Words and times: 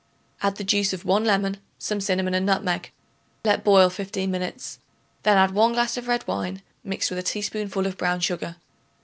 Add 0.41 0.55
the 0.55 0.63
juice 0.63 0.93
of 0.93 1.05
1 1.05 1.23
lemon, 1.25 1.57
some 1.77 2.01
cinnamon 2.01 2.33
and 2.33 2.43
nutmeg; 2.43 2.89
let 3.45 3.63
boil 3.63 3.91
fifteen 3.91 4.31
minutes. 4.31 4.79
Then 5.21 5.37
add 5.37 5.51
1 5.51 5.73
glass 5.73 5.95
of 5.95 6.07
red 6.07 6.25
wine, 6.27 6.63
mixed 6.83 7.11
with 7.11 7.19
a 7.19 7.23
teaspoonful 7.23 7.85
of 7.85 7.97
brown 7.99 8.19
sugar. 8.19 8.55